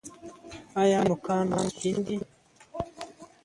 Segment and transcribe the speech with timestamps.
[0.81, 2.17] ایا نوکان مو سپین دي؟